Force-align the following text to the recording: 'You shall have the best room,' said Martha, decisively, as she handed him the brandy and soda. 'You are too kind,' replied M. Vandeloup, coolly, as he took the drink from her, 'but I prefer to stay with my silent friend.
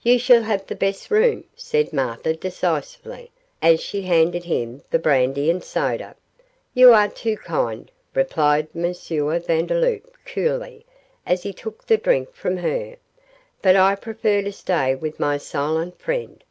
'You 0.00 0.18
shall 0.18 0.40
have 0.44 0.66
the 0.66 0.74
best 0.74 1.10
room,' 1.10 1.44
said 1.54 1.92
Martha, 1.92 2.32
decisively, 2.32 3.30
as 3.60 3.78
she 3.82 4.00
handed 4.00 4.44
him 4.44 4.80
the 4.90 4.98
brandy 4.98 5.50
and 5.50 5.62
soda. 5.62 6.16
'You 6.72 6.94
are 6.94 7.08
too 7.10 7.36
kind,' 7.36 7.90
replied 8.14 8.68
M. 8.74 8.94
Vandeloup, 8.94 10.16
coolly, 10.24 10.86
as 11.26 11.42
he 11.42 11.52
took 11.52 11.84
the 11.84 11.98
drink 11.98 12.32
from 12.32 12.56
her, 12.56 12.96
'but 13.60 13.76
I 13.76 13.96
prefer 13.96 14.40
to 14.40 14.50
stay 14.52 14.94
with 14.94 15.20
my 15.20 15.36
silent 15.36 15.98
friend. 15.98 16.42